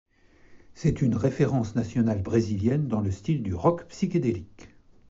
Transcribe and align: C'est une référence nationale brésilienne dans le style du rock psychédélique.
C'est 0.73 1.03
une 1.03 1.13
référence 1.13 1.75
nationale 1.75 2.23
brésilienne 2.23 2.87
dans 2.87 3.01
le 3.01 3.11
style 3.11 3.43
du 3.43 3.53
rock 3.53 3.85
psychédélique. 3.89 4.69